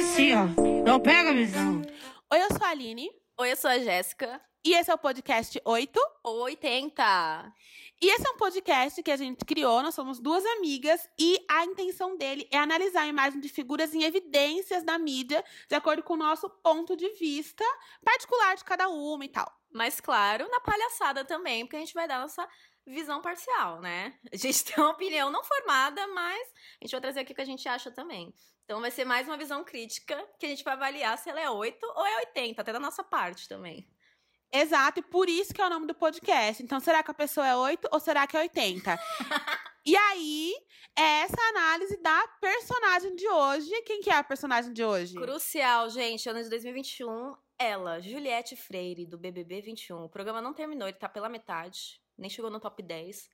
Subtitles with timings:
[0.00, 0.46] assim, ó.
[0.82, 1.82] Não pega a visão.
[2.32, 3.10] Oi, eu sou a Aline.
[3.38, 4.40] Oi, eu sou a Jéssica.
[4.64, 6.00] E esse é o podcast 8.
[6.24, 7.54] 80.
[8.02, 11.66] E esse é um podcast que a gente criou, nós somos duas amigas, e a
[11.66, 16.14] intenção dele é analisar a imagem de figuras em evidências da mídia, de acordo com
[16.14, 17.62] o nosso ponto de vista
[18.02, 19.52] particular de cada uma e tal.
[19.70, 22.48] Mas, claro, na palhaçada também, porque a gente vai dar nossa
[22.90, 24.18] visão parcial, né?
[24.32, 26.48] A gente tem uma opinião não formada, mas
[26.80, 28.32] a gente vai trazer aqui o que a gente acha também.
[28.64, 31.50] Então vai ser mais uma visão crítica que a gente vai avaliar se ela é
[31.50, 33.88] 8 ou é 80, até da nossa parte também.
[34.52, 36.62] Exato, e por isso que é o nome do podcast.
[36.62, 38.98] Então, será que a pessoa é 8 ou será que é 80?
[39.86, 40.52] e aí,
[40.96, 43.82] é essa análise da personagem de hoje.
[43.82, 45.14] Quem que é a personagem de hoje?
[45.14, 46.28] Crucial, gente.
[46.28, 50.04] Ano de 2021, ela, Juliette Freire, do BBB 21.
[50.04, 52.00] O programa não terminou, ele tá pela metade.
[52.20, 53.30] Nem chegou no top 10.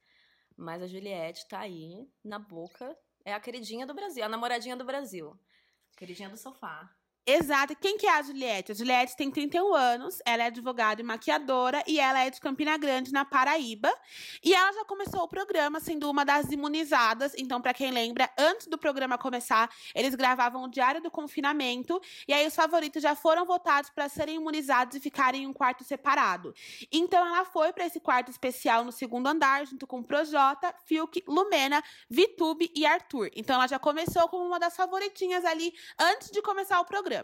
[0.57, 2.97] Mas a Juliette tá aí, na boca.
[3.25, 5.37] É a queridinha do Brasil, a namoradinha do Brasil.
[5.97, 6.89] Queridinha do sofá.
[7.29, 7.75] Exato.
[7.75, 8.71] Quem que é a Juliette?
[8.71, 12.77] A Juliette tem 31 anos, ela é advogada e maquiadora e ela é de Campina
[12.77, 13.93] Grande, na Paraíba.
[14.45, 17.33] E ela já começou o programa sendo uma das imunizadas.
[17.37, 22.33] Então, para quem lembra, antes do programa começar, eles gravavam o Diário do Confinamento e
[22.33, 26.55] aí os favoritos já foram votados para serem imunizados e ficarem em um quarto separado.
[26.93, 31.83] Então, ela foi para esse quarto especial no segundo andar, junto com Projota, Fiuk, Lumena,
[32.09, 33.31] Vitube e Arthur.
[33.35, 37.16] Então, ela já começou como uma das favoritinhas ali antes de começar o programa.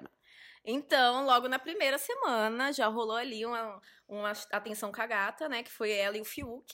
[0.65, 5.63] Então, logo na primeira semana, já rolou ali uma, uma atenção cagata, né?
[5.63, 6.73] Que foi ela e o Fiuk.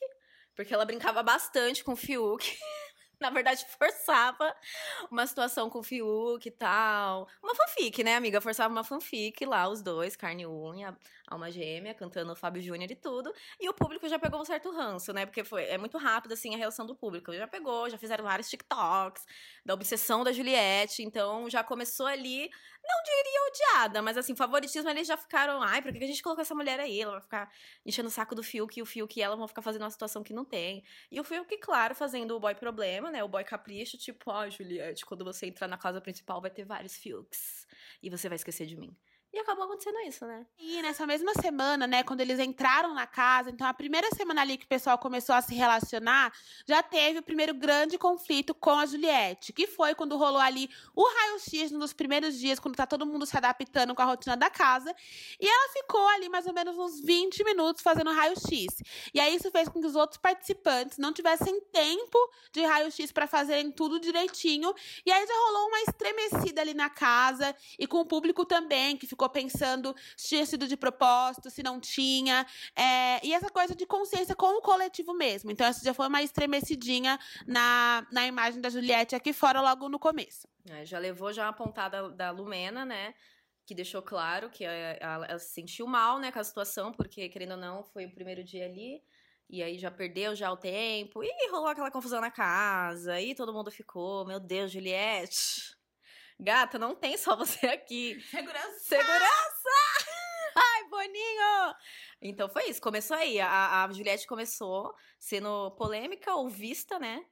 [0.55, 2.44] Porque ela brincava bastante com o Fiuk.
[3.20, 4.55] na verdade, forçava
[5.10, 7.28] uma situação com o Fiuk e tal.
[7.42, 8.41] Uma fanfic, né, amiga?
[8.41, 12.91] Forçava uma fanfic lá, os dois, carne e unha, alma gêmea, cantando o Fábio Júnior
[12.91, 13.32] e tudo.
[13.60, 15.27] E o público já pegou um certo ranço, né?
[15.27, 17.34] Porque foi, é muito rápido, assim, a reação do público.
[17.34, 19.25] Já pegou, já fizeram vários TikToks
[19.64, 21.03] da obsessão da Juliette.
[21.03, 22.48] Então, já começou ali,
[22.89, 26.43] não diria odiada, mas assim, favoritismo, eles já ficaram, ai, por que a gente colocou
[26.43, 27.00] essa mulher aí?
[27.00, 27.53] Ela vai ficar
[27.84, 30.22] enchendo o saco do Fiuk e o Fiuk e ela vão ficar fazendo uma situação
[30.22, 30.82] que não tem.
[31.10, 33.22] E o Fiuk, claro, fazendo o boy problema, né?
[33.22, 36.65] O boy capricho, tipo, ó, oh, Juliette, quando você entrar na casa principal vai ter
[36.65, 37.66] vários Fiuks.
[38.03, 38.97] E você vai esquecer de mim.
[39.31, 40.47] E acabou acontecendo isso, né?
[40.59, 44.56] E nessa mesma semana, né, quando eles entraram na casa, então a primeira semana ali
[44.56, 46.33] que o pessoal começou a se relacionar,
[46.66, 51.05] já teve o primeiro grande conflito com a Juliette, que foi quando rolou ali o
[51.06, 54.94] raio-x nos primeiros dias, quando tá todo mundo se adaptando com a rotina da casa.
[55.39, 58.83] E ela ficou ali mais ou menos uns 20 minutos fazendo raio-x.
[59.12, 62.19] E aí isso fez com que os outros participantes não tivessem tempo
[62.50, 64.75] de raio-x para fazerem tudo direitinho.
[65.05, 69.06] E aí já rolou uma estremecida ali na casa e com o público também, que
[69.06, 72.46] ficou ficou pensando se tinha sido de propósito, se não tinha.
[72.76, 75.50] É, e essa coisa de consciência com o coletivo mesmo.
[75.50, 79.98] Então, essa já foi uma estremecidinha na, na imagem da Juliette aqui fora, logo no
[79.98, 80.46] começo.
[80.70, 83.12] É, já levou já uma pontada da Lumena, né?
[83.66, 87.52] Que deixou claro que ela, ela se sentiu mal, né, com a situação, porque, querendo
[87.52, 89.02] ou não, foi o primeiro dia ali.
[89.50, 91.24] E aí já perdeu já o tempo.
[91.24, 93.20] E rolou aquela confusão na casa.
[93.20, 95.78] E todo mundo ficou, meu Deus, Juliette.
[96.41, 98.21] Gata, não tem só você aqui.
[98.31, 98.78] Segurança!
[98.81, 99.69] Segurança!
[100.56, 101.75] Ai, Boninho!
[102.22, 103.41] Então foi isso, começou aí.
[103.41, 107.25] A, a Juliette começou sendo polêmica ou vista, né?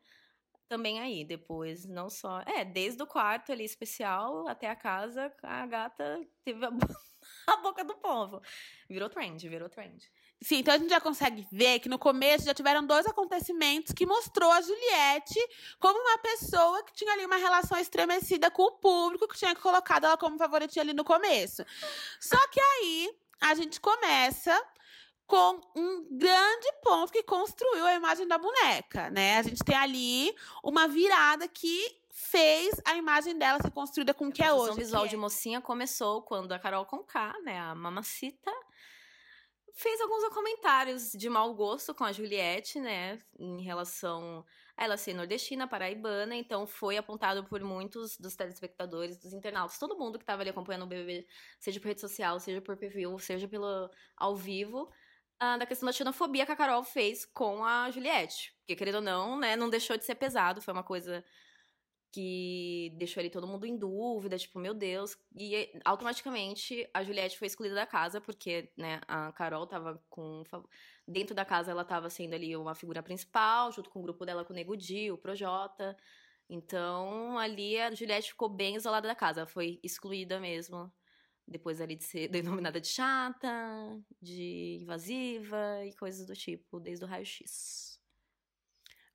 [0.68, 2.40] Também aí, depois, não só.
[2.40, 6.70] É, desde o quarto ali especial até a casa, a gata teve a,
[7.46, 8.40] a boca do povo.
[8.88, 10.04] Virou trend, virou trend.
[10.42, 14.04] Sim, então a gente já consegue ver que no começo já tiveram dois acontecimentos que
[14.04, 15.40] mostrou a Juliette
[15.80, 20.04] como uma pessoa que tinha ali uma relação estremecida com o público, que tinha colocado
[20.04, 21.64] ela como favoritinha ali no começo.
[22.20, 24.62] Só que aí a gente começa
[25.26, 29.38] com um grande ponto que construiu a imagem da boneca, né?
[29.38, 34.32] A gente tem ali uma virada que fez a imagem dela ser construída com o
[34.32, 34.72] que é hoje.
[34.72, 35.08] A visual é.
[35.08, 38.50] de mocinha começou quando a Carol Conká, né, a mamacita,
[39.76, 44.42] fez alguns comentários de mau gosto com a Juliette, né, em relação
[44.74, 49.98] a ela ser nordestina, paraibana, então foi apontado por muitos dos telespectadores, dos internautas, todo
[49.98, 51.26] mundo que estava ali acompanhando o BBB,
[51.60, 54.90] seja por rede social, seja por preview, seja pelo ao vivo,
[55.38, 59.02] ah, da questão da xenofobia que a Carol fez com a Juliette, porque querendo ou
[59.02, 61.22] não, né, não deixou de ser pesado, foi uma coisa
[62.16, 65.18] que deixou ali todo mundo em dúvida, tipo, meu Deus.
[65.38, 70.42] E automaticamente a Juliette foi excluída da casa, porque, né, a Carol tava com.
[71.06, 74.46] Dentro da casa ela tava sendo ali uma figura principal, junto com o grupo dela
[74.46, 75.94] com o Nego Di, o Projota.
[76.48, 80.90] Então, ali a Juliette ficou bem isolada da casa, ela foi excluída mesmo.
[81.46, 87.08] Depois ali de ser denominada de chata, de invasiva e coisas do tipo, desde o
[87.08, 87.95] raio-x.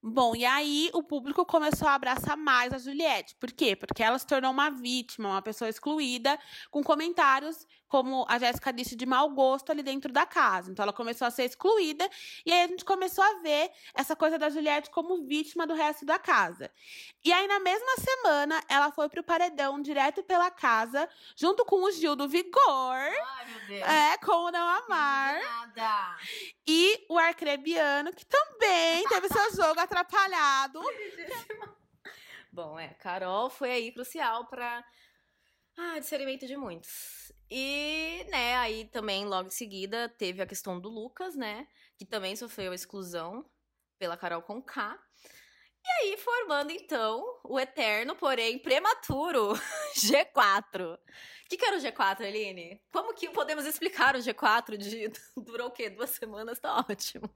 [0.03, 3.35] Bom, e aí o público começou a abraçar mais a Juliette.
[3.35, 3.75] Por quê?
[3.75, 6.39] Porque ela se tornou uma vítima, uma pessoa excluída,
[6.71, 10.71] com comentários, como a Jéssica disse, de mau gosto ali dentro da casa.
[10.71, 12.09] Então ela começou a ser excluída,
[12.43, 16.03] e aí a gente começou a ver essa coisa da Juliette como vítima do resto
[16.03, 16.71] da casa.
[17.23, 21.91] E aí, na mesma semana, ela foi pro paredão direto pela casa, junto com o
[21.91, 22.55] Gil do Vigor.
[22.65, 23.87] Ai, meu Deus.
[23.87, 25.39] É, como não amar.
[25.39, 26.17] Nada.
[26.65, 30.79] E o Arcrebiano, que também teve seu jogo atrapalhado.
[32.51, 34.85] Bom, é, Carol foi aí crucial para
[35.77, 37.31] ah, discernimento de muitos.
[37.49, 41.67] E, né, aí também logo em seguida teve a questão do Lucas, né,
[41.97, 43.45] que também sofreu exclusão
[43.99, 44.97] pela Carol com K.
[45.83, 49.53] E aí formando então o eterno, porém prematuro
[49.95, 50.93] G4.
[50.93, 50.99] O
[51.49, 52.81] que, que era o G4, Aline?
[52.91, 55.89] Como que podemos explicar o G4 de durou o quê?
[55.89, 56.59] Duas semanas?
[56.59, 57.29] Tá ótimo.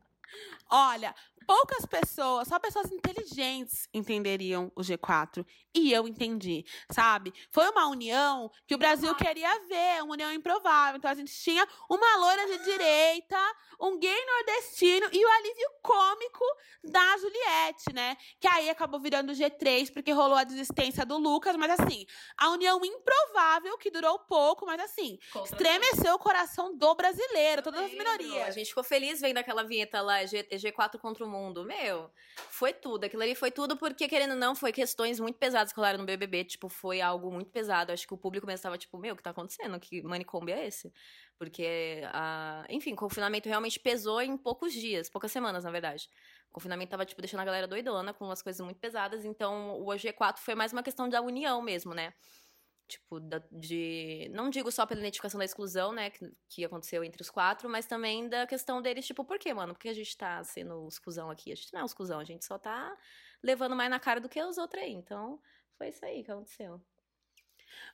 [0.69, 1.13] Olha,
[1.45, 5.45] poucas pessoas, só pessoas inteligentes entenderiam o G4.
[5.73, 7.33] E eu entendi, sabe?
[7.51, 10.97] Foi uma união que o Brasil queria ver, uma união improvável.
[10.97, 13.37] Então a gente tinha uma loira de direita,
[13.79, 16.45] um gay nordestino e o alívio cômico
[16.83, 18.15] da Juliette, né?
[18.39, 22.05] Que aí acabou virando o G3 porque rolou a desistência do Lucas, mas assim,
[22.37, 27.91] a união improvável que durou pouco, mas assim, estremeceu o coração do brasileiro, todas as
[27.91, 28.55] A minorias.
[28.55, 31.65] gente ficou feliz vendo aquela vinheta lá, G, G4 contra o mundo.
[31.65, 32.09] Meu,
[32.49, 33.05] foi tudo.
[33.05, 36.05] Aquilo ali foi tudo porque, querendo ou não, foi questões muito pesadas que rolaram no
[36.05, 36.45] BBB.
[36.45, 37.91] Tipo, foi algo muito pesado.
[37.91, 39.79] Acho que o público mesmo estava tipo, meu, o que tá acontecendo?
[39.79, 40.93] Que manicômio é esse?
[41.37, 42.65] Porque, a...
[42.69, 46.07] enfim, o confinamento realmente pesou em poucos dias, poucas semanas, na verdade.
[46.49, 49.25] O confinamento tava, tipo, deixando a galera doidona com umas coisas muito pesadas.
[49.25, 52.13] Então, o G4 foi mais uma questão da união mesmo, né?
[52.87, 54.29] Tipo, da- de.
[54.31, 56.11] Não digo só pela identificação da exclusão, né?
[56.11, 59.73] Que, que aconteceu entre os quatro, mas também da questão deles, tipo, por quê, mano?
[59.73, 61.51] Por que a gente tá sendo exclusão aqui?
[61.51, 62.95] A gente não é exclusão, a gente só tá
[63.41, 64.91] levando mais na cara do que os outros aí.
[64.91, 65.41] Então,
[65.77, 66.79] foi isso aí que aconteceu.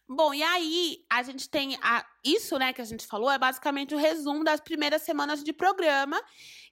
[0.08, 3.96] Bom, e aí a gente tem a, isso, né, que a gente falou, é basicamente
[3.96, 6.22] o resumo das primeiras semanas de programa,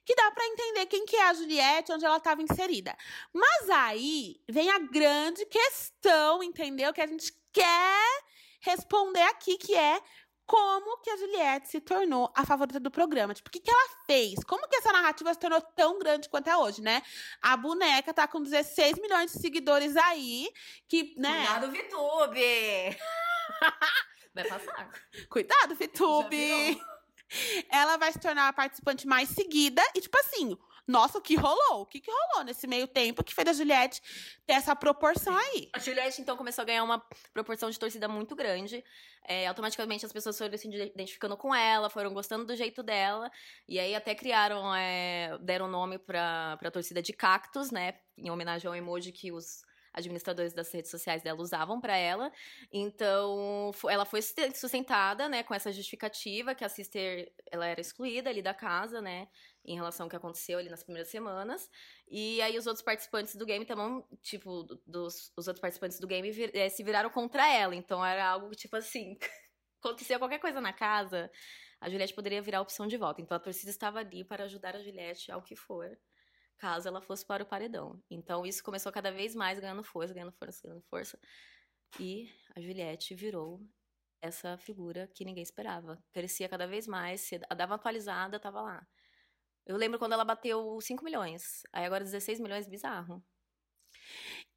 [0.04, 2.96] que dá pra entender quem que é a Juliette, onde ela estava inserida.
[3.32, 6.92] Mas aí vem a grande questão, entendeu?
[6.92, 8.22] Que a gente quer
[8.60, 10.00] responder aqui, que é
[10.50, 13.32] como que a Juliette se tornou a favorita do programa?
[13.32, 14.42] Tipo, o que, que ela fez?
[14.42, 17.02] Como que essa narrativa se tornou tão grande quanto é hoje, né?
[17.40, 20.50] A boneca tá com 16 milhões de seguidores aí,
[20.88, 21.46] que, né?
[21.46, 22.98] Cuidado, VTube!
[24.34, 24.90] Vai passar.
[25.28, 26.28] Cuidado, virou.
[27.70, 29.82] Ela vai se tornar a participante mais seguida.
[29.94, 30.56] E, tipo assim,
[30.90, 31.82] nossa, o que rolou?
[31.82, 34.02] O que, que rolou nesse meio tempo que fez a Juliette
[34.46, 35.70] ter essa proporção aí?
[35.72, 37.02] A Juliette, então, começou a ganhar uma
[37.32, 38.84] proporção de torcida muito grande.
[39.26, 43.30] É, automaticamente as pessoas foram se identificando com ela, foram gostando do jeito dela.
[43.68, 47.94] E aí até criaram, é, deram nome pra, pra torcida de cactos, né?
[48.18, 52.32] Em homenagem ao emoji que os administradores das redes sociais dela usavam pra ela.
[52.72, 58.30] Então, ela foi susten- sustentada, né, com essa justificativa que a Sister, ela era excluída
[58.30, 59.26] ali da casa, né,
[59.64, 61.68] em relação ao que aconteceu ali nas primeiras semanas.
[62.08, 66.06] E aí os outros participantes do game também, tipo, do- dos os outros participantes do
[66.06, 67.74] game vir- eh, se viraram contra ela.
[67.74, 69.18] Então era algo tipo assim,
[69.82, 71.30] acontecia qualquer coisa na casa,
[71.80, 73.20] a Juliette poderia virar opção de volta.
[73.20, 75.98] Então a torcida estava ali para ajudar a Juliette ao que for,
[76.58, 78.02] caso ela fosse para o paredão.
[78.10, 81.18] Então isso começou cada vez mais ganhando força, ganhando força, ganhando força.
[81.98, 83.60] E a Juliette virou
[84.22, 86.02] essa figura que ninguém esperava.
[86.12, 88.88] Crescia cada vez mais, se dava atualizada, tava lá.
[89.70, 91.62] Eu lembro quando ela bateu 5 milhões.
[91.72, 93.22] Aí agora 16 milhões, bizarro.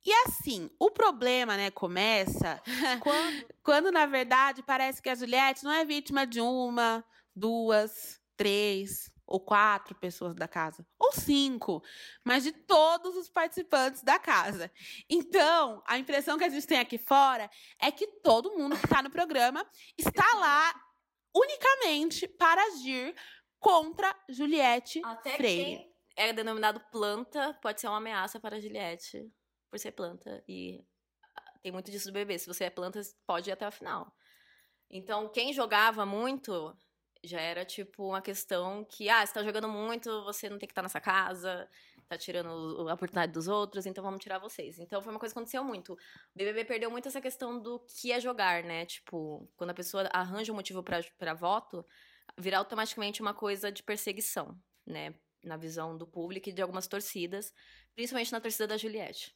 [0.04, 2.62] E assim, o problema, né, começa
[3.02, 7.06] quando, quando, na verdade, parece que a Juliette não é vítima de uma,
[7.36, 10.84] duas, três ou quatro pessoas da casa.
[11.00, 11.84] Ou cinco,
[12.24, 14.72] mas de todos os participantes da casa.
[15.08, 19.04] Então, a impressão que a gente tem aqui fora é que todo mundo que está
[19.04, 19.64] no programa
[19.96, 20.74] está lá
[21.36, 23.16] unicamente para agir
[23.64, 25.64] contra Juliette Até Freire.
[25.64, 29.32] quem é denominado planta pode ser uma ameaça para Juliette
[29.70, 30.44] por ser planta.
[30.48, 30.86] E
[31.36, 32.38] ah, tem muito disso do bebê.
[32.38, 34.14] Se você é planta, pode ir até a final.
[34.90, 36.76] Então, quem jogava muito
[37.24, 40.72] já era tipo uma questão que, ah, você tá jogando muito, você não tem que
[40.74, 41.68] estar nessa casa,
[42.08, 42.50] tá tirando
[42.84, 44.78] o- a oportunidade dos outros, então vamos tirar vocês.
[44.78, 45.94] Então foi uma coisa que aconteceu muito.
[45.94, 45.98] O
[46.36, 48.86] BBB perdeu muito essa questão do que é jogar, né?
[48.86, 51.84] Tipo, quando a pessoa arranja um motivo pra voto,
[52.38, 55.14] virar automaticamente uma coisa de perseguição, né?
[55.44, 57.54] Na visão do público e de algumas torcidas,
[57.94, 59.36] principalmente na torcida da Juliette.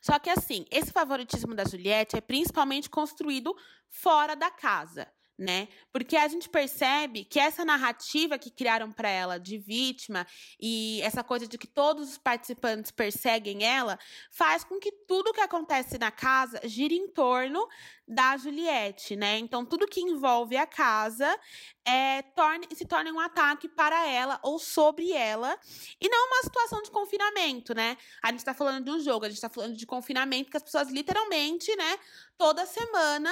[0.00, 3.54] Só que assim, esse favoritismo da Juliette é principalmente construído
[3.88, 5.12] fora da casa.
[5.38, 5.68] Né?
[5.92, 10.26] Porque a gente percebe que essa narrativa que criaram para ela de vítima
[10.60, 13.98] e essa coisa de que todos os participantes perseguem ela
[14.32, 17.68] faz com que tudo que acontece na casa gire em torno
[18.06, 19.38] da Juliette, né?
[19.38, 21.38] Então tudo que envolve a casa
[21.84, 25.56] é, torne, se torna um ataque para ela ou sobre ela
[26.00, 27.96] e não uma situação de confinamento, né?
[28.22, 30.62] A gente tá falando de um jogo, a gente tá falando de confinamento que as
[30.62, 31.98] pessoas literalmente, né,
[32.36, 33.30] toda semana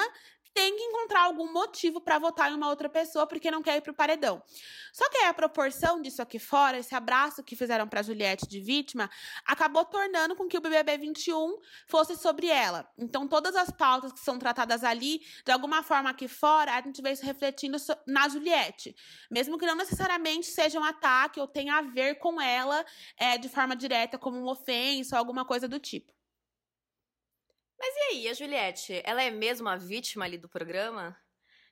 [0.56, 3.82] tem que encontrar algum motivo para votar em uma outra pessoa porque não quer ir
[3.82, 4.42] pro paredão.
[4.90, 8.58] Só que aí a proporção disso aqui fora, esse abraço que fizeram para Juliette de
[8.58, 9.10] vítima,
[9.44, 12.90] acabou tornando com que o BBB 21 fosse sobre ela.
[12.96, 17.02] Então todas as pautas que são tratadas ali, de alguma forma aqui fora, a gente
[17.02, 18.96] vê isso refletindo na Juliette,
[19.30, 22.82] mesmo que não necessariamente seja um ataque ou tenha a ver com ela
[23.18, 26.15] é, de forma direta, como uma ofensa ou alguma coisa do tipo.
[27.78, 31.16] Mas e aí, a Juliette, ela é mesmo a vítima ali do programa?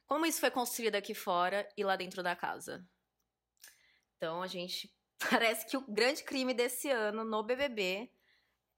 [0.07, 2.87] Como isso foi construído aqui fora e lá dentro da casa?
[4.17, 4.93] Então a gente
[5.31, 8.11] parece que o grande crime desse ano no BBB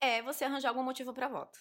[0.00, 1.58] é você arranjar algum motivo para voto.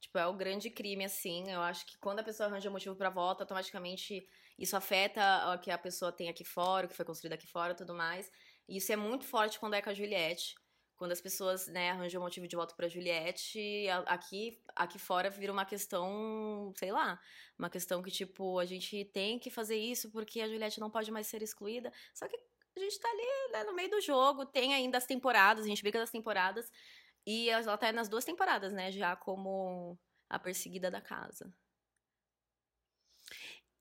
[0.00, 1.50] Tipo, é o grande crime assim.
[1.50, 4.26] Eu acho que quando a pessoa arranja um motivo para voto, automaticamente
[4.58, 7.74] isso afeta o que a pessoa tem aqui fora, o que foi construído aqui fora,
[7.74, 8.30] tudo mais.
[8.68, 10.54] E isso é muito forte quando é com a Juliette
[10.96, 15.64] quando as pessoas né, arranjam motivo de voto para Juliette, aqui, aqui fora vira uma
[15.64, 17.20] questão, sei lá,
[17.58, 21.10] uma questão que, tipo, a gente tem que fazer isso porque a Juliette não pode
[21.10, 21.92] mais ser excluída.
[22.14, 22.36] Só que
[22.76, 25.82] a gente tá ali né, no meio do jogo, tem ainda as temporadas, a gente
[25.82, 26.70] briga das temporadas,
[27.26, 29.98] e ela tá nas duas temporadas, né, já como
[30.28, 31.52] a perseguida da casa.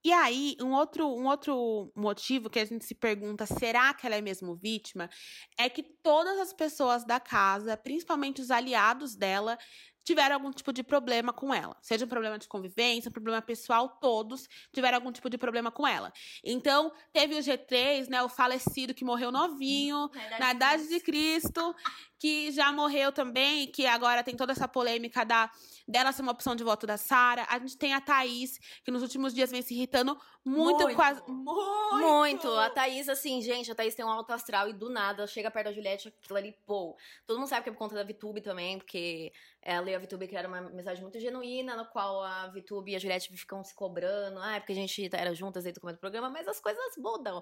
[0.06, 4.16] E aí, um outro, um outro motivo que a gente se pergunta, será que ela
[4.16, 5.10] é mesmo vítima?
[5.58, 9.58] É que todas as pessoas da casa, principalmente os aliados dela,
[10.04, 11.76] tiveram algum tipo de problema com ela.
[11.82, 15.88] Seja um problema de convivência, um problema pessoal, todos tiveram algum tipo de problema com
[15.88, 16.14] ela.
[16.44, 20.08] Então, teve o G3, né, o falecido que morreu novinho,
[20.40, 21.76] na idade de Cristo,
[22.18, 25.50] que já morreu também, que agora tem toda essa polêmica da
[25.88, 27.46] dela ser uma opção de voto da Sara.
[27.50, 30.96] A gente tem a Thaís, que nos últimos dias vem se irritando muito, muito.
[30.96, 31.22] com as.
[31.28, 31.96] Muito!
[31.98, 32.52] Muito!
[32.54, 35.66] A Thaís, assim, gente, a Thaís tem um alto astral e do nada chega perto
[35.66, 36.96] da Juliette, aquilo ali, pô.
[37.26, 39.32] Todo mundo sabe que é por conta da VTube também, porque
[39.62, 43.00] ela e a VTube criaram uma mensagem muito genuína, no qual a VTube e a
[43.00, 44.40] Juliette ficam se cobrando.
[44.40, 47.42] Ah, é porque a gente era juntas dentro do programa, mas as coisas mudam.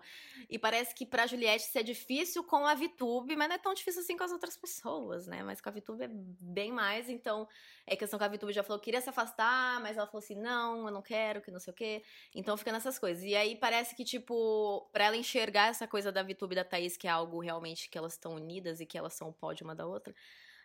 [0.50, 3.74] E parece que pra Juliette isso é difícil com a VTube, mas não é tão
[3.74, 4.73] difícil assim com as outras pessoas,
[5.28, 5.44] né?
[5.44, 7.48] Mas com a VTube é bem mais, então
[7.86, 10.36] é questão que a VTube já falou que queria se afastar, mas ela falou assim:
[10.36, 12.04] não, eu não quero, que não sei o quê.
[12.34, 13.24] Então fica nessas coisas.
[13.24, 16.98] E aí parece que, tipo, pra ela enxergar essa coisa da VTube e da Thaís,
[16.98, 19.76] que é algo realmente que elas estão unidas e que elas são o pódio uma
[19.76, 20.14] da outra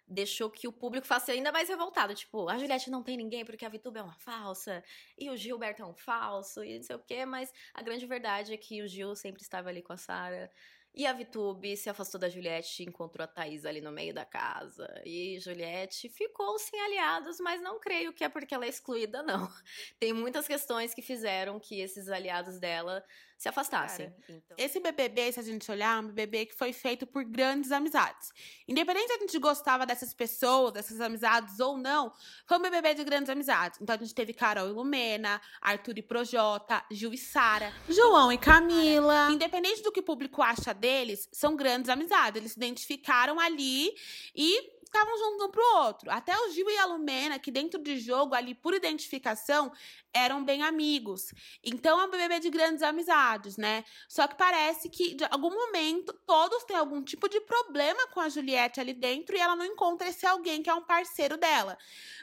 [0.09, 2.15] deixou que o público fosse ainda mais revoltado.
[2.15, 4.83] Tipo, a Juliette não tem ninguém porque a Vitube é uma falsa,
[5.17, 8.55] e o Gilberto é um falso, e não sei o quê, mas a grande verdade
[8.55, 10.51] é que o Gil sempre estava ali com a Sara.
[10.99, 14.25] E a Vitube se afastou da Juliette e encontrou a Thaís ali no meio da
[14.25, 15.01] casa.
[15.05, 19.49] E Juliette ficou sem aliados, mas não creio que é porque ela é excluída, não.
[20.01, 23.05] Tem muitas questões que fizeram que esses aliados dela
[23.39, 24.11] se afastassem.
[24.11, 24.57] Cara, então...
[24.59, 28.33] Esse BBB, se a gente olhar, é um BBB que foi feito por grandes amizades.
[28.67, 32.13] Independente se a gente gostava dessas pessoas, dessas amizades ou não,
[32.45, 33.81] foi um BBB de grandes amizades.
[33.81, 38.39] Então a gente teve Carol e Lumena, Arthur e Projota, Gil e Sara, João e
[38.39, 39.31] Camila.
[39.31, 42.41] Independente do que o público acha deles, são grandes amizades.
[42.41, 43.95] Eles se identificaram ali
[44.35, 46.11] e estavam juntos um pro outro.
[46.11, 49.73] Até o Gil e a Lumena, que dentro de jogo, ali por identificação,
[50.13, 51.33] eram bem amigos.
[51.63, 53.85] Então é um BBB de grandes amizades, né?
[54.09, 58.29] Só que parece que, de algum momento, todos têm algum tipo de problema com a
[58.29, 61.79] Juliette ali dentro e ela não encontra esse alguém que é um parceiro dela.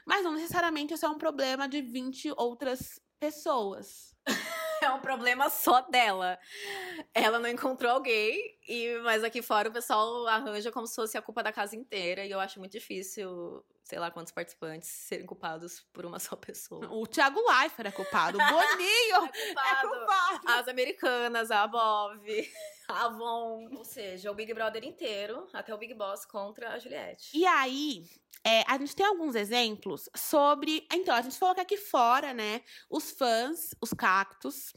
[0.05, 4.13] Mas não necessariamente isso é um problema de 20 outras pessoas.
[4.82, 6.38] é um problema só dela.
[7.13, 11.22] Ela não encontrou alguém, e mas aqui fora o pessoal arranja como se fosse a
[11.22, 15.86] culpa da casa inteira, e eu acho muito difícil, sei lá quantos participantes serem culpados
[15.94, 16.88] por uma só pessoa.
[16.91, 19.88] O Thiago Leifert é culpado, o Boninho é, culpado.
[19.88, 20.41] é culpado.
[20.48, 22.51] As americanas, a Bob,
[22.88, 27.32] Avon, ou seja, o Big Brother inteiro, até o Big Boss contra a Juliette.
[27.34, 28.06] E aí,
[28.44, 30.88] é, a gente tem alguns exemplos sobre.
[30.92, 34.74] Então, a gente falou que aqui fora, né, os fãs, os cactos,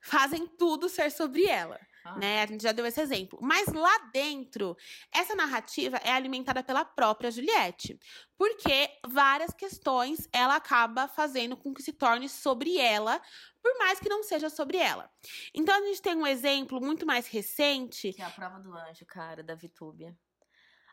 [0.00, 1.78] fazem tudo ser sobre ela.
[2.04, 2.16] Ah.
[2.16, 2.42] Né?
[2.42, 3.38] A gente já deu esse exemplo.
[3.42, 4.76] Mas lá dentro,
[5.12, 7.98] essa narrativa é alimentada pela própria Juliette.
[8.36, 13.20] Porque várias questões ela acaba fazendo com que se torne sobre ela,
[13.62, 15.10] por mais que não seja sobre ela.
[15.54, 18.12] Então a gente tem um exemplo muito mais recente.
[18.12, 20.16] Que é a prova do anjo, cara, da Vitúbia.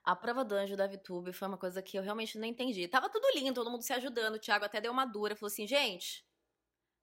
[0.04, 2.88] A prova do anjo da VTube foi uma coisa que eu realmente não entendi.
[2.88, 4.36] Tava tudo lindo, todo mundo se ajudando.
[4.36, 6.26] O Thiago até deu uma dura, falou assim: gente,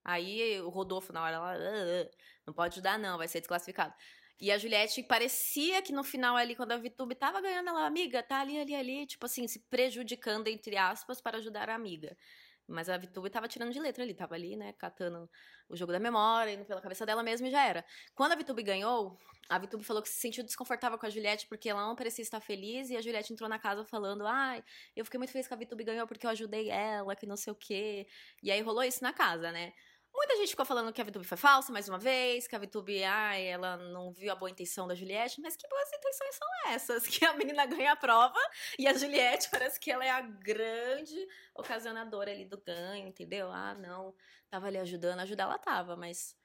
[0.05, 2.11] Aí o Rodolfo, na hora, lá, "Ah, ah,
[2.47, 3.95] não pode ajudar, não, vai ser desclassificado.
[4.39, 8.23] E a Juliette parecia que no final ali, quando a Vitube tava ganhando, ela, amiga,
[8.23, 12.17] tá ali, ali, ali, tipo assim, se prejudicando, entre aspas, para ajudar a amiga.
[12.67, 15.29] Mas a Vitube tava tirando de letra ali, tava ali, né, catando
[15.69, 17.85] o jogo da memória, indo pela cabeça dela mesma e já era.
[18.15, 19.19] Quando a Vitube ganhou,
[19.49, 22.41] a Vitube falou que se sentiu desconfortável com a Juliette porque ela não parecia estar
[22.41, 24.65] feliz e a Juliette entrou na casa falando: ai,
[24.97, 27.53] eu fiquei muito feliz que a Vitube ganhou porque eu ajudei ela, que não sei
[27.53, 28.07] o quê.
[28.43, 29.73] E aí rolou isso na casa, né?
[30.15, 33.03] Muita gente ficou falando que a Vitube foi falsa mais uma vez, que a Vitube,
[33.03, 37.07] ai, ela não viu a boa intenção da Juliette, mas que boas intenções são essas?
[37.15, 38.39] Que a menina ganha a prova
[38.79, 41.17] e a Juliette parece que ela é a grande
[41.55, 43.51] ocasionadora ali do ganho, entendeu?
[43.51, 44.15] Ah, não,
[44.49, 46.37] tava ali ajudando, ajudar ela tava, mas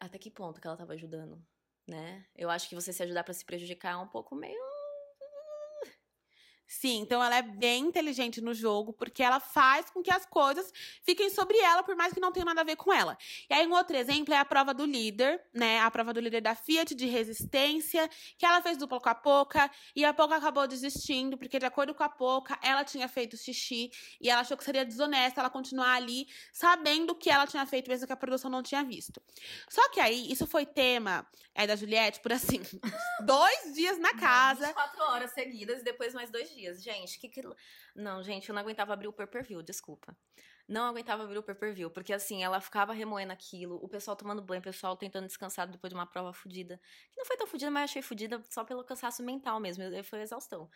[0.00, 1.40] até que ponto que ela tava ajudando,
[1.86, 2.26] né?
[2.34, 4.69] Eu acho que você se ajudar pra se prejudicar é um pouco meio
[6.72, 10.72] Sim, então ela é bem inteligente no jogo, porque ela faz com que as coisas
[11.02, 13.18] fiquem sobre ela, por mais que não tenha nada a ver com ela.
[13.50, 15.80] E aí, um outro exemplo é a prova do líder, né?
[15.80, 18.08] A prova do líder da Fiat de resistência,
[18.38, 21.92] que ela fez dupla com a Poca, e a Poca acabou desistindo, porque, de acordo
[21.92, 25.94] com a Poca, ela tinha feito xixi, e ela achou que seria desonesta ela continuar
[25.94, 29.20] ali, sabendo que ela tinha feito, mesmo que a produção não tinha visto.
[29.68, 32.62] Só que aí, isso foi tema é, da Juliette por assim,
[33.26, 34.66] dois dias na casa.
[34.66, 36.59] 24 horas seguidas e depois mais dois dias.
[36.74, 37.42] Gente, que que.
[37.94, 40.16] Não, gente, eu não aguentava abrir o pay per view, desculpa.
[40.68, 44.16] Não aguentava abrir o pay per view, porque assim, ela ficava remoendo aquilo, o pessoal
[44.16, 46.80] tomando banho, o pessoal tentando descansar depois de uma prova fodida.
[47.10, 50.70] Que não foi tão fodida, mas achei fodida só pelo cansaço mental mesmo, foi exaustão.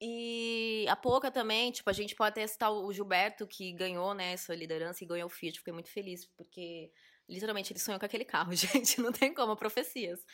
[0.00, 4.32] E a Pouca também, tipo, a gente pode até citar o Gilberto, que ganhou, né,
[4.32, 5.58] essa liderança e ganhou o Fiat.
[5.58, 6.92] Fiquei muito feliz, porque
[7.28, 9.00] literalmente ele sonhou com aquele carro, gente.
[9.00, 10.24] Não tem como, profecias.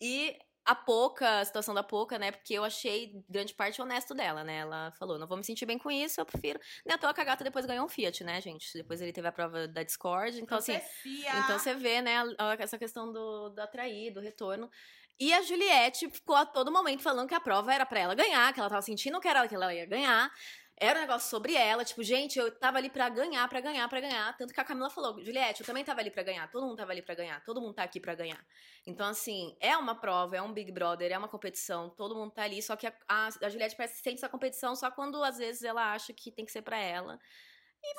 [0.00, 2.30] E a Poca, a situação da Poca, né?
[2.30, 4.58] Porque eu achei grande parte honesto dela, né?
[4.58, 6.60] Ela falou: não vou me sentir bem com isso, eu prefiro.
[6.84, 8.72] Nem à toa que a gata depois ganhou um Fiat, né, gente?
[8.74, 10.40] Depois ele teve a prova da Discord.
[10.40, 10.78] Então, assim.
[10.78, 11.38] Profecia.
[11.38, 12.14] Então você vê, né,
[12.58, 14.70] essa questão do, do atrair, do retorno.
[15.18, 18.54] E a Juliette ficou a todo momento falando que a prova era pra ela ganhar,
[18.54, 20.32] que ela tava sentindo que era que ela ia ganhar.
[20.82, 24.00] Era um negócio sobre ela, tipo, gente, eu tava ali pra ganhar, pra ganhar, pra
[24.00, 24.34] ganhar.
[24.38, 26.90] Tanto que a Camila falou, Juliette, eu também tava ali pra ganhar, todo mundo tava
[26.92, 28.42] ali pra ganhar, todo mundo tá aqui pra ganhar.
[28.86, 32.44] Então, assim, é uma prova, é um Big Brother, é uma competição, todo mundo tá
[32.44, 35.62] ali, só que a, a, Juliette parece que sente essa competição só quando, às vezes,
[35.64, 37.20] ela acha que tem que ser pra ela.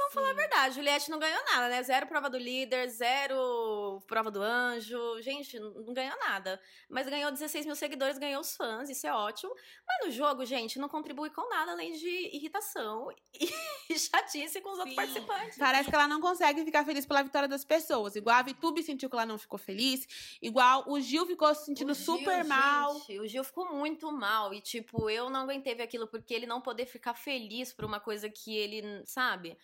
[0.01, 1.83] Vamos falar a verdade, Juliette não ganhou nada, né?
[1.83, 5.21] Zero prova do líder, zero prova do anjo.
[5.21, 6.59] Gente, não ganhou nada.
[6.89, 9.53] Mas ganhou 16 mil seguidores, ganhou os fãs, isso é ótimo.
[9.87, 13.09] Mas no jogo, gente, não contribui com nada além de irritação
[13.89, 14.95] e chatice com os outros Sim.
[14.95, 15.57] participantes.
[15.57, 18.15] Parece que ela não consegue ficar feliz pela vitória das pessoas.
[18.15, 20.07] Igual a Vitube sentiu que ela não ficou feliz.
[20.41, 22.95] Igual o Gil ficou se sentindo Gil, super mal.
[22.95, 24.51] gente, o Gil ficou muito mal.
[24.51, 27.99] E, tipo, eu não aguentei ver aquilo porque ele não poder ficar feliz por uma
[27.99, 29.57] coisa que ele, sabe?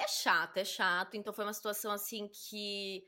[0.00, 1.14] É chato, é chato.
[1.16, 3.04] Então foi uma situação assim que.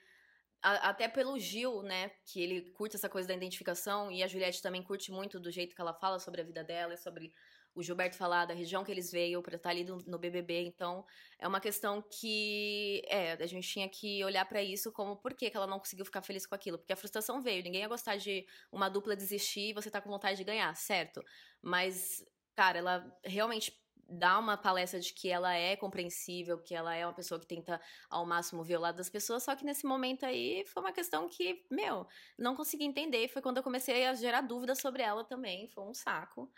[0.63, 2.11] a- até pelo Gil, né?
[2.27, 4.11] Que ele curte essa coisa da identificação.
[4.13, 6.95] E a Juliette também curte muito do jeito que ela fala sobre a vida dela
[6.95, 7.33] e sobre
[7.75, 10.63] o Gilberto falar da região que eles veio pra estar ali no, no BBB.
[10.67, 11.05] Então
[11.39, 13.03] é uma questão que.
[13.09, 16.05] É, a gente tinha que olhar pra isso como por que que ela não conseguiu
[16.07, 16.79] ficar feliz com aquilo.
[16.79, 17.63] Porque a frustração veio.
[17.65, 21.23] Ninguém ia gostar de uma dupla desistir e você tá com vontade de ganhar, certo?
[21.63, 22.25] Mas,
[22.55, 23.82] cara, ela realmente
[24.13, 27.81] dá uma palestra de que ela é compreensível, que ela é uma pessoa que tenta
[28.11, 31.29] ao máximo ver o lado das pessoas, só que nesse momento aí foi uma questão
[31.29, 32.07] que, meu,
[32.39, 33.29] não consegui entender.
[33.29, 36.51] Foi quando eu comecei a gerar dúvidas sobre ela também, foi um saco.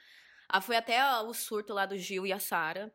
[0.49, 2.93] Ah, foi até ó, o surto lá do Gil e a Sara.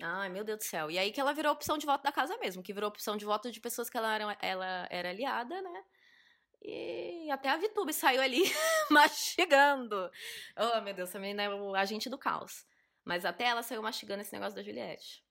[0.00, 0.90] Ai, meu Deus do céu.
[0.90, 3.24] E aí que ela virou opção de voto da casa mesmo, que virou opção de
[3.24, 5.84] voto de pessoas que ela era, ela era aliada, né?
[6.64, 8.42] E até a Vitube saiu ali
[8.90, 10.10] mastigando.
[10.56, 12.64] Oh, meu Deus, essa menina é o agente do caos.
[13.04, 15.24] Mas até ela saiu mastigando esse negócio da Juliette.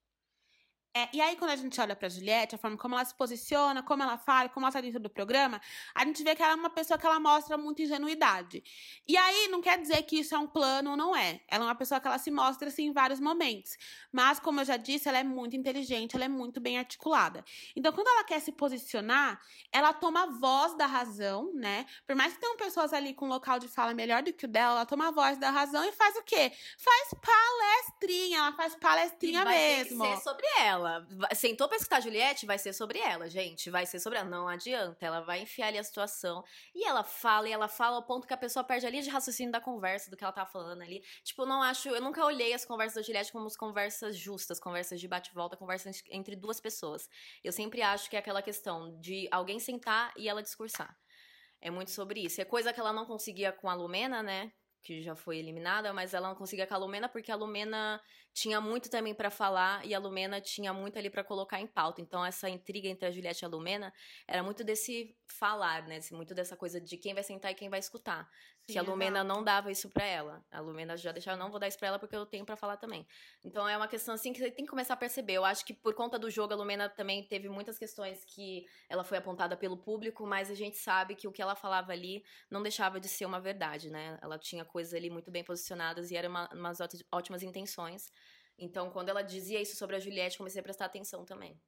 [0.94, 3.82] É, e aí, quando a gente olha pra Juliette, a forma como ela se posiciona,
[3.82, 5.62] como ela fala, como ela tá dentro do programa,
[5.96, 8.62] a gente vê que ela é uma pessoa que ela mostra muita ingenuidade.
[9.08, 11.40] E aí, não quer dizer que isso é um plano ou não é.
[11.48, 13.78] Ela é uma pessoa que ela se mostra, assim, em vários momentos.
[14.12, 17.46] Mas, como eu já disse, ela é muito inteligente, ela é muito bem articulada.
[17.74, 19.40] Então, quando ela quer se posicionar,
[19.72, 21.86] ela toma a voz da razão, né?
[22.06, 24.48] Por mais que tenham pessoas ali com um local de fala melhor do que o
[24.48, 26.52] dela, ela toma a voz da razão e faz o quê?
[26.78, 30.04] Faz palestrinha, ela faz palestrinha vai mesmo.
[30.04, 30.81] ter que ser sobre ela.
[31.10, 33.70] Vai- Sentou pra escutar a Juliette, vai ser sobre ela, gente.
[33.70, 34.30] Vai ser sobre ela.
[34.30, 35.06] Não adianta.
[35.06, 36.44] Ela vai enfiar ali a situação.
[36.74, 39.10] E ela fala, e ela fala ao ponto que a pessoa perde a linha de
[39.10, 41.04] raciocínio da conversa, do que ela tá falando ali.
[41.24, 41.90] Tipo, eu não acho.
[41.90, 46.02] Eu nunca olhei as conversas da Juliette como as conversas justas, conversas de bate-volta, conversas
[46.10, 47.10] entre duas pessoas.
[47.44, 50.96] Eu sempre acho que é aquela questão de alguém sentar e ela discursar.
[51.62, 52.42] É muito sobre isso.
[52.42, 54.52] É coisa que ela não conseguia com a Lumena, né?
[54.84, 58.02] que já foi eliminada, mas ela não conseguia com a Lumena porque a Lumena
[58.34, 62.02] tinha muito também para falar e a Lumena tinha muito ali para colocar em pauta.
[62.02, 63.94] Então essa intriga entre a Juliette e a Lumena
[64.28, 66.00] era muito desse falar, né?
[66.12, 68.30] Muito dessa coisa de quem vai sentar e quem vai escutar.
[68.68, 69.28] Sim, que a Lumena exato.
[69.28, 70.46] não dava isso para ela.
[70.52, 72.78] A Lumena já deixava, não vou dar isso pra ela porque eu tenho para falar
[72.78, 73.06] também.
[73.44, 75.34] Então é uma questão assim que você tem que começar a perceber.
[75.34, 79.04] Eu acho que por conta do jogo a Lumena também teve muitas questões que ela
[79.04, 82.62] foi apontada pelo público, mas a gente sabe que o que ela falava ali não
[82.62, 84.18] deixava de ser uma verdade, né?
[84.22, 86.78] Ela tinha coisas ali muito bem posicionadas e eram uma, umas
[87.12, 88.12] ótimas intenções.
[88.62, 91.60] Então, quando ela dizia isso sobre a Juliette, comecei a prestar atenção também.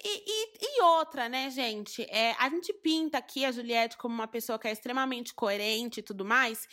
[0.00, 2.02] E, e, e, outra, né, gente?
[2.08, 6.02] É, a gente pinta aqui a Juliette como uma pessoa que é extremamente coerente e
[6.04, 6.68] tudo mais,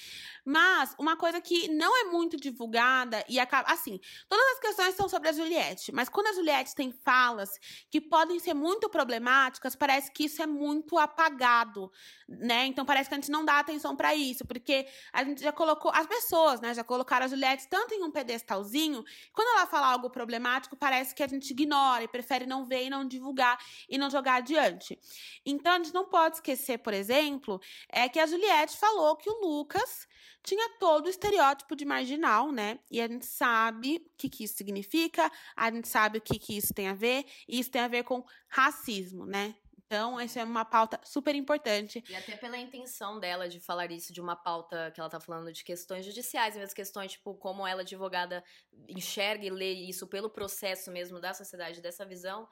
[0.46, 3.72] mas uma coisa que não é muito divulgada e acaba.
[3.72, 7.50] Assim, todas as questões são sobre a Juliette, mas quando a Juliette tem falas
[7.90, 11.92] que podem ser muito problemáticas, parece que isso é muito apagado,
[12.30, 12.68] né?
[12.68, 15.92] Então parece que a gente não dá atenção para isso, porque a gente já colocou.
[15.96, 20.12] As pessoas, né, já colocaram a Juliette tanto em um pedestalzinho, quando ela fala algo
[20.12, 23.58] problemático, parece que a gente ignora e prefere não ver e não divulgar
[23.90, 25.00] e não jogar adiante.
[25.44, 29.42] Então, a gente não pode esquecer, por exemplo, é que a Juliette falou que o
[29.42, 30.08] Lucas
[30.44, 32.80] tinha todo o estereótipo de marginal, né?
[32.92, 36.56] E a gente sabe o que, que isso significa, a gente sabe o que, que
[36.56, 39.56] isso tem a ver, e isso tem a ver com racismo, né?
[39.86, 42.04] Então, essa é uma pauta super importante.
[42.10, 45.52] E até pela intenção dela de falar isso, de uma pauta que ela tá falando
[45.54, 48.44] de questões judiciais, mesmo questões, tipo, como ela, advogada,
[48.90, 52.48] enxerga e lê isso pelo processo mesmo da sociedade, dessa visão,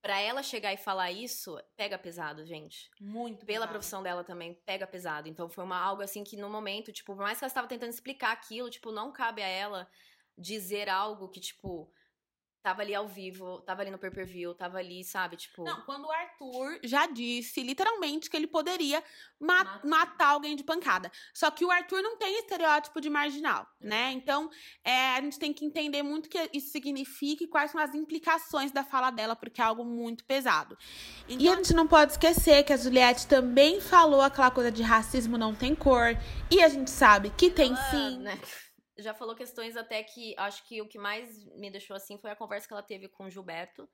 [0.00, 2.90] para ela chegar e falar isso, pega pesado, gente.
[3.00, 3.72] Muito Pela pesado.
[3.72, 5.28] profissão dela também, pega pesado.
[5.28, 7.90] Então foi uma, algo assim que no momento, tipo, por mais que ela estava tentando
[7.90, 9.88] explicar aquilo, tipo, não cabe a ela
[10.36, 11.92] dizer algo que, tipo,
[12.68, 15.64] tava ali ao vivo, tava ali no pay-per-view, tava ali, sabe, tipo...
[15.64, 19.02] Não, quando o Arthur já disse, literalmente, que ele poderia
[19.40, 21.10] ma matar alguém de pancada.
[21.32, 24.12] Só que o Arthur não tem estereótipo de marginal, né?
[24.12, 24.50] Então,
[24.84, 27.94] é, a gente tem que entender muito o que isso significa e quais são as
[27.94, 30.76] implicações da fala dela, porque é algo muito pesado.
[31.26, 34.82] Então, e a gente não pode esquecer que a Juliette também falou aquela coisa de
[34.82, 36.14] racismo não tem cor,
[36.50, 38.18] e a gente sabe que tem Ela, sim...
[38.18, 38.38] Né?
[38.98, 42.36] Já falou questões até que acho que o que mais me deixou assim foi a
[42.36, 43.88] conversa que ela teve com o Gilberto.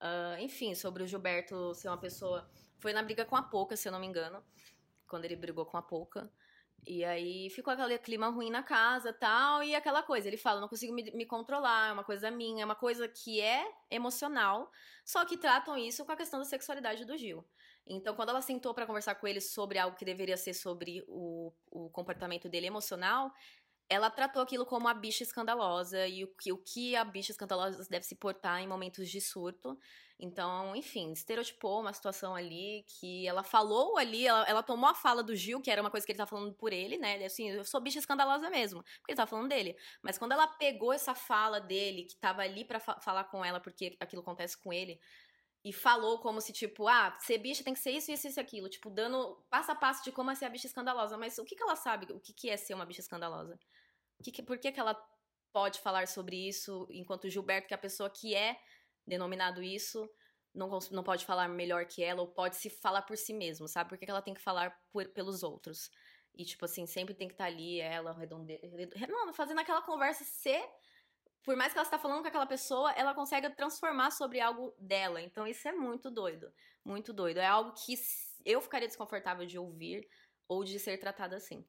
[0.00, 2.48] Uh, enfim, sobre o Gilberto ser uma pessoa.
[2.78, 4.44] Foi na briga com a Pouca, se eu não me engano.
[5.08, 6.30] Quando ele brigou com a Pouca.
[6.86, 9.62] E aí ficou aquele clima ruim na casa tal.
[9.62, 12.64] E aquela coisa, ele fala: não consigo me, me controlar, é uma coisa minha, é
[12.64, 14.70] uma coisa que é emocional.
[15.04, 17.44] Só que tratam isso com a questão da sexualidade do Gil.
[17.88, 21.52] Então, quando ela sentou para conversar com ele sobre algo que deveria ser sobre o,
[21.70, 23.32] o comportamento dele emocional,
[23.88, 27.86] ela tratou aquilo como a bicha escandalosa e o que, o que a bicha escandalosa
[27.88, 29.78] deve se portar em momentos de surto.
[30.18, 35.22] Então, enfim, estereotipou uma situação ali que ela falou ali, ela, ela, tomou a fala
[35.22, 37.22] do Gil, que era uma coisa que ele tá falando por ele, né?
[37.24, 39.76] Assim, eu sou bicha escandalosa mesmo, porque ele tá falando dele.
[40.02, 43.60] Mas quando ela pegou essa fala dele, que tava ali para fa falar com ela,
[43.60, 44.98] porque aquilo acontece com ele,
[45.66, 48.68] e falou como se, tipo, ah, ser bicha tem que ser isso, isso, isso aquilo.
[48.68, 51.18] Tipo, dando passo a passo de como é ser a bicha escandalosa.
[51.18, 52.06] Mas o que, que ela sabe?
[52.12, 53.58] O que, que é ser uma bicha escandalosa?
[54.22, 54.94] Que, que, por que, que ela
[55.52, 58.56] pode falar sobre isso, enquanto Gilberto, que é a pessoa que é
[59.04, 60.08] denominado isso,
[60.54, 63.88] não, não pode falar melhor que ela, ou pode se falar por si mesmo, sabe?
[63.88, 65.90] Por que, que ela tem que falar por, pelos outros?
[66.32, 68.56] E, tipo assim, sempre tem que estar tá ali, ela, redonde...
[69.08, 70.64] Não, fazendo aquela conversa ser
[71.42, 75.20] por mais que ela está falando com aquela pessoa, ela consegue transformar sobre algo dela.
[75.20, 76.52] Então isso é muito doido,
[76.84, 77.38] muito doido.
[77.38, 77.94] É algo que
[78.44, 80.08] eu ficaria desconfortável de ouvir
[80.48, 81.66] ou de ser tratada assim.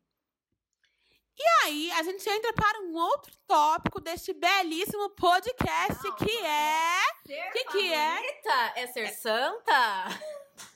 [1.39, 6.99] E aí, a gente entra para um outro tópico deste belíssimo podcast Não, que é.
[7.27, 8.41] Ser que que é?
[8.75, 9.12] É ser é...
[9.12, 10.08] santa?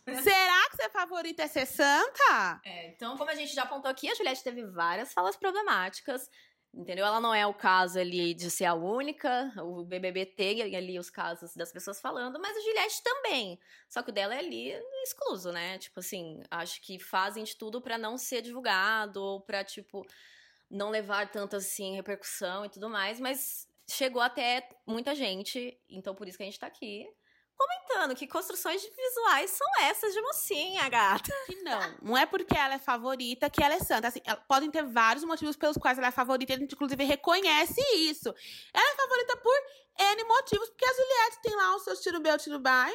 [0.21, 2.61] Será que ser favorita é ser santa?
[2.63, 6.29] É, então, como a gente já apontou aqui, a Juliette teve várias falas problemáticas.
[6.73, 7.05] Entendeu?
[7.05, 11.09] Ela não é o caso ali de ser a única, o BBB tem ali os
[11.09, 13.59] casos das pessoas falando, mas a Juliette também.
[13.89, 14.71] Só que o dela é ali
[15.03, 15.77] excluso, né?
[15.77, 20.07] Tipo assim, acho que fazem de tudo para não ser divulgado ou pra, tipo,
[20.69, 26.25] não levar tanta, assim, repercussão e tudo mais, mas chegou até muita gente, então por
[26.25, 27.05] isso que a gente tá aqui
[27.61, 31.31] comentando que construções visuais são essas de mocinha, gata.
[31.45, 31.95] Que não.
[32.01, 34.07] Não é porque ela é favorita que ela é santa.
[34.07, 36.53] Assim, ela, podem ter vários motivos pelos quais ela é favorita.
[36.53, 38.33] A gente, inclusive, reconhece isso.
[38.73, 39.55] Ela é favorita por
[39.99, 42.93] N motivos, porque a Juliette tem lá os seus tiro bel, tiro bai.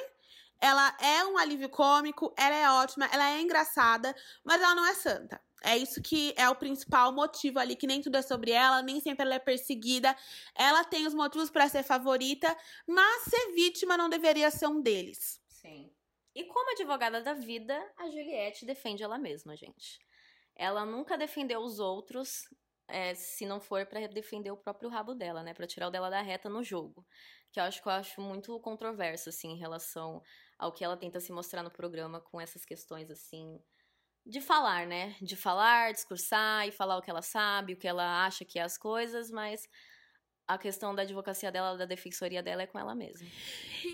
[0.60, 4.94] Ela é um alívio cômico, ela é ótima, ela é engraçada, mas ela não é
[4.94, 5.40] santa.
[5.66, 9.00] É isso que é o principal motivo ali, que nem tudo é sobre ela, nem
[9.00, 10.16] sempre ela é perseguida.
[10.54, 15.40] Ela tem os motivos para ser favorita, mas ser vítima não deveria ser um deles.
[15.48, 15.90] Sim.
[16.34, 19.98] E como advogada da vida, a Juliette defende ela mesma, gente.
[20.56, 22.44] ela nunca defendeu os outros,
[22.88, 25.54] é, se não for para defender o próprio rabo dela, né?
[25.54, 27.06] Para tirar o dela da reta no jogo.
[27.52, 30.22] Que eu acho que eu acho muito controverso, assim, em relação
[30.58, 33.60] ao que ela tenta se mostrar no programa com essas questões, assim,
[34.26, 35.14] de falar, né?
[35.22, 38.62] De falar, discursar e falar o que ela sabe, o que ela acha que é
[38.62, 39.68] as coisas, mas
[40.48, 43.26] a questão da advocacia dela, da defensoria dela é com ela mesma.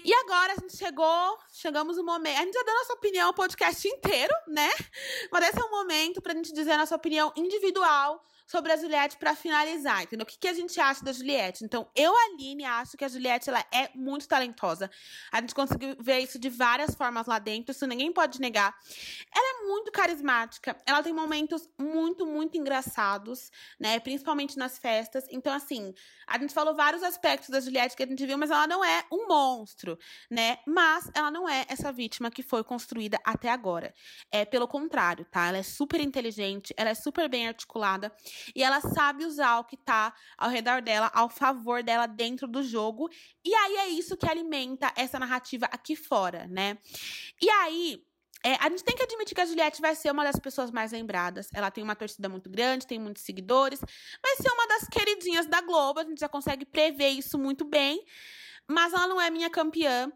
[0.05, 2.39] E agora a gente chegou, chegamos no momento.
[2.39, 4.71] A gente já deu nossa opinião o podcast inteiro, né?
[5.31, 9.17] Mas esse é o momento pra gente dizer a nossa opinião individual sobre a Juliette
[9.17, 10.25] para finalizar, entendeu?
[10.25, 11.65] O que, que a gente acha da Juliette?
[11.65, 14.91] Então, eu, Aline, acho que a Juliette ela é muito talentosa.
[15.33, 18.77] A gente conseguiu ver isso de várias formas lá dentro, isso ninguém pode negar.
[19.35, 23.99] Ela é muito carismática, ela tem momentos muito, muito engraçados, né?
[24.01, 25.25] Principalmente nas festas.
[25.31, 25.95] Então, assim,
[26.27, 29.03] a gente falou vários aspectos da Juliette que a gente viu, mas ela não é
[29.11, 29.99] um monstro,
[30.31, 30.59] né?
[30.67, 33.95] Mas ela não é essa vítima que foi construída até agora.
[34.31, 35.47] É pelo contrário, tá?
[35.47, 38.13] Ela é super inteligente, ela é super bem articulada.
[38.55, 42.63] E ela sabe usar o que tá ao redor dela, ao favor dela dentro do
[42.63, 43.09] jogo.
[43.45, 46.79] E aí é isso que alimenta essa narrativa aqui fora, né?
[47.41, 48.05] E aí.
[48.45, 50.91] É, a gente tem que admitir que a Juliette vai ser uma das pessoas mais
[50.91, 51.49] lembradas.
[51.55, 53.79] Ela tem uma torcida muito grande, tem muitos seguidores.
[53.79, 56.01] Vai ser uma das queridinhas da Globo.
[56.01, 58.05] A gente já consegue prever isso muito bem.
[58.67, 60.11] Mas ela não é minha campeã,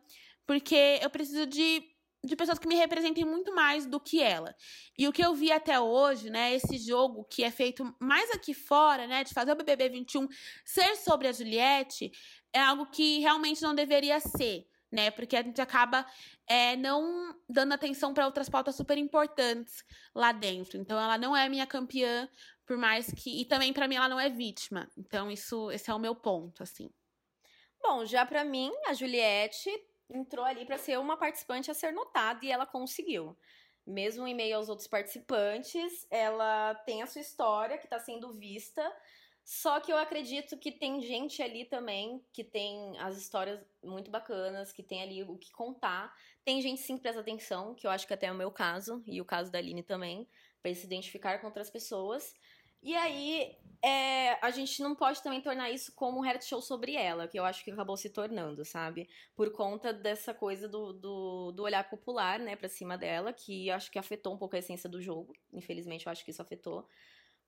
[0.44, 1.84] porque eu preciso de
[2.26, 4.54] de pessoas que me representem muito mais do que ela.
[4.98, 8.52] E o que eu vi até hoje, né, esse jogo que é feito mais aqui
[8.52, 10.28] fora, né, de fazer o BBB 21
[10.64, 12.10] ser sobre a Juliette,
[12.52, 16.06] é algo que realmente não deveria ser, né, porque a gente acaba
[16.46, 19.84] é, não dando atenção para outras pautas super importantes
[20.14, 20.78] lá dentro.
[20.78, 22.28] Então ela não é minha campeã,
[22.66, 24.90] por mais que e também para mim ela não é vítima.
[24.96, 26.90] Então isso, esse é o meu ponto, assim.
[27.82, 29.70] Bom, já para mim, a Juliette
[30.10, 33.36] entrou ali para ser uma participante a ser notada e ela conseguiu.
[33.86, 38.82] Mesmo em meio aos outros participantes, ela tem a sua história que está sendo vista.
[39.44, 44.72] Só que eu acredito que tem gente ali também que tem as histórias muito bacanas,
[44.72, 46.12] que tem ali o que contar.
[46.44, 49.04] Tem gente sim que presta atenção, que eu acho que até é o meu caso,
[49.06, 50.28] e o caso da Aline também,
[50.60, 52.34] para se identificar com outras pessoas.
[52.82, 56.94] E aí, é, a gente não pode também tornar isso como um reality show sobre
[56.94, 59.08] ela, que eu acho que acabou se tornando, sabe?
[59.34, 63.90] Por conta dessa coisa do, do, do olhar popular, né, pra cima dela, que acho
[63.90, 65.32] que afetou um pouco a essência do jogo.
[65.52, 66.86] Infelizmente, eu acho que isso afetou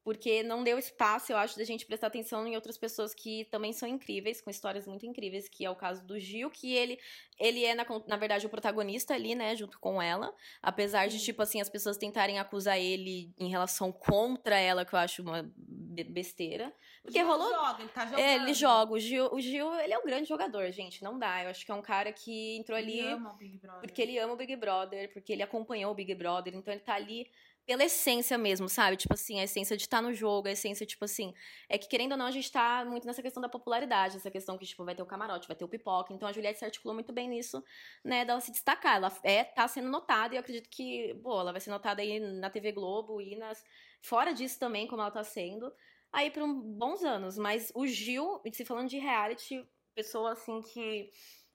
[0.09, 3.75] porque não deu espaço, eu acho, da gente prestar atenção em outras pessoas que também
[3.75, 6.99] são incríveis, com histórias muito incríveis, que é o caso do Gil, que ele,
[7.39, 10.35] ele é, na, na verdade, o protagonista ali, né, junto com ela.
[10.63, 14.99] Apesar de, tipo assim, as pessoas tentarem acusar ele em relação contra ela, que eu
[14.99, 16.75] acho uma besteira.
[17.03, 17.51] Porque Gil rolou.
[17.51, 18.21] Joga, ele tá jogando.
[18.21, 18.93] É, ele joga.
[18.95, 21.05] O Gil, o Gil, ele é um grande jogador, gente.
[21.05, 21.45] Não dá.
[21.45, 23.01] Eu acho que é um cara que entrou ali.
[23.01, 23.81] Ele ama o Big Brother.
[23.83, 26.95] Porque ele ama o Big Brother, porque ele acompanhou o Big Brother, então ele tá
[26.95, 27.31] ali
[27.69, 28.97] pela essência mesmo, sabe?
[28.97, 31.35] Tipo assim, a essência de estar tá no jogo, a essência, tipo assim.
[31.69, 34.57] É que querendo ou não, a gente tá muito nessa questão da popularidade, essa questão
[34.57, 36.15] que, tipo, vai ter o camarote, vai ter o pipoca.
[36.15, 37.63] Então a Juliette se articulou muito bem nisso,
[38.03, 38.25] né?
[38.25, 38.97] Dela se destacar.
[38.97, 42.19] Ela é, tá sendo notada e eu acredito que, pô, ela vai ser notada aí
[42.19, 43.63] na TV Globo e nas.
[44.01, 45.71] Fora disso também, como ela tá sendo.
[46.11, 47.37] Aí por bons anos.
[47.37, 49.63] Mas o Gil, se falando de reality,
[49.95, 51.11] pessoa assim que.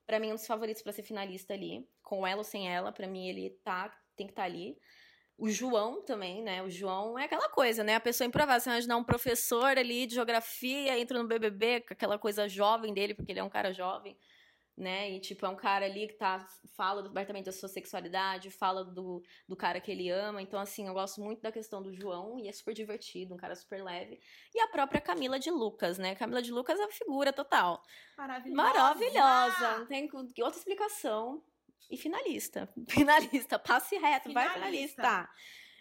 [0.06, 1.89] Pra mim, é um dos favoritos para ser finalista ali.
[2.04, 4.78] Com ela ou sem ela, para mim ele tá, tem que estar tá ali.
[5.38, 6.62] O João também, né?
[6.62, 7.96] O João é aquela coisa, né?
[7.96, 8.62] A pessoa improvável.
[8.62, 13.15] Você imaginar um professor ali de geografia, entra no BBB com aquela coisa jovem dele,
[13.15, 14.15] porque ele é um cara jovem,
[14.78, 15.12] né?
[15.12, 16.46] E, tipo, é um cara ali que tá,
[16.78, 20.39] fala abertamente da sua sexualidade, fala do, do cara que ele ama.
[20.39, 23.56] Então, assim, eu gosto muito da questão do João e é super divertido, um cara
[23.56, 24.19] super leve.
[24.54, 26.13] E a própria Camila de Lucas, né?
[26.13, 27.82] Camila de Lucas é a figura total.
[28.15, 28.56] Maravilhosa.
[28.56, 29.78] Maravilhosa.
[29.80, 31.43] Não tem outra explicação
[31.89, 32.69] e finalista.
[32.89, 34.34] Finalista, passe reto, finalista.
[34.34, 35.30] vai finalista.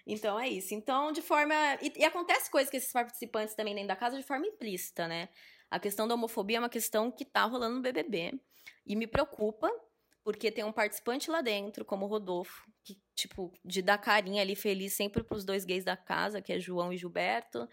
[0.06, 0.74] Então é isso.
[0.74, 1.54] Então, de forma.
[1.80, 5.28] E, e, acontece coisas que esses participantes também dentro da casa de forma implícita, né?
[5.70, 8.38] A questão da homofobia é uma questão que tá rolando no BBB.
[8.84, 9.70] E me preocupa,
[10.24, 14.56] porque tem um participante lá dentro, como o Rodolfo, que, tipo, de dar carinha ali
[14.56, 17.68] feliz sempre pros dois gays da casa, que é João e Gilberto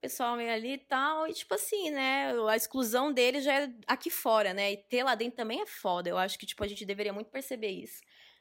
[0.00, 1.26] pessoal meio ali e tal.
[1.28, 2.32] E, tipo assim, né?
[2.48, 4.72] A exclusão dele já é aqui fora, né?
[4.72, 6.08] E ter lá dentro também é foda.
[6.08, 8.00] Eu acho que, tipo, a gente deveria muito perceber isso.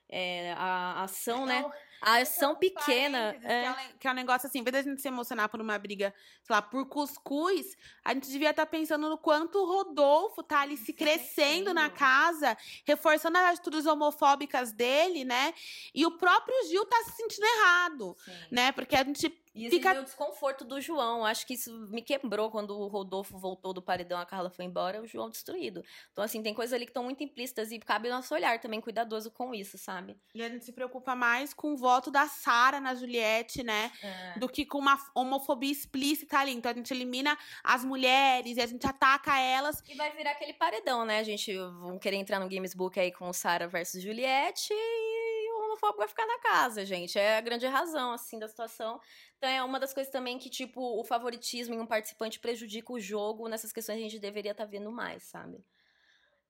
[0.09, 1.59] É, a ação, né?
[1.59, 1.75] então, né?
[2.01, 3.35] A ação pequena.
[3.35, 3.39] É...
[3.39, 5.77] Que, é, que é um negócio assim, em vez da gente se emocionar por uma
[5.77, 10.43] briga, sei lá, por cuscuz, a gente devia estar tá pensando no quanto o Rodolfo
[10.43, 15.53] tá ali se crescendo na casa, reforçando as atitudes homofóbicas dele, né?
[15.93, 18.31] E o próprio Gil tá se sentindo errado, Sim.
[18.51, 18.71] né?
[18.71, 19.99] Porque a gente e fica...
[19.99, 21.25] o desconforto do João.
[21.25, 25.01] Acho que isso me quebrou quando o Rodolfo voltou do paredão, a Carla foi embora,
[25.01, 25.83] o João destruído.
[26.11, 29.31] Então, assim, tem coisas ali que estão muito implícitas e cabe nosso olhar também cuidadoso
[29.31, 30.15] com isso, sabe?
[30.35, 33.91] E a gente se preocupa mais com o voto da Sara na Juliette, né?
[34.03, 34.39] É.
[34.39, 36.51] Do que com uma homofobia explícita ali.
[36.51, 39.81] Então a gente elimina as mulheres e a gente ataca elas.
[39.87, 41.19] E vai virar aquele paredão, né?
[41.19, 45.63] A gente vão querer entrar no Games Book aí com Sarah versus Juliette e o
[45.63, 47.17] homofóbico vai ficar na casa, gente.
[47.17, 48.99] É a grande razão, assim, da situação.
[49.37, 52.99] Então é uma das coisas também que, tipo, o favoritismo em um participante prejudica o
[52.99, 53.47] jogo.
[53.47, 55.63] Nessas questões a gente deveria estar vendo mais, sabe?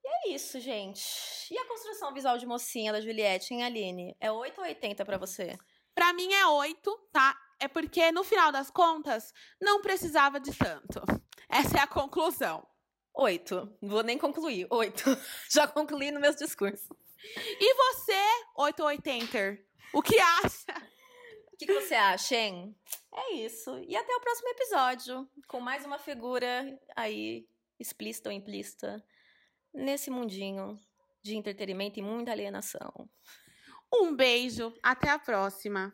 [0.07, 1.53] E é isso, gente.
[1.53, 4.15] E a construção visual de mocinha da Juliette, hein, Aline?
[4.21, 5.57] É 8 ou 80 pra você?
[5.93, 7.37] Pra mim é oito, tá?
[7.59, 11.01] É porque, no final das contas, não precisava de tanto.
[11.49, 12.65] Essa é a conclusão.
[13.13, 13.75] Oito.
[13.81, 14.65] Não vou nem concluir.
[14.69, 15.03] Oito.
[15.51, 16.87] Já concluí nos meus discursos.
[17.59, 19.59] E você, 8 ou 80?
[19.93, 20.87] O que acha?
[21.51, 22.73] O que, que você acha, hein?
[23.13, 23.77] É isso.
[23.79, 25.27] E até o próximo episódio.
[25.47, 27.45] Com mais uma figura aí,
[27.79, 29.03] explícita ou implícita,
[29.77, 30.79] nesse mundinho
[31.23, 33.09] de entretenimento e muita alienação.
[33.93, 35.93] Um beijo, até a próxima.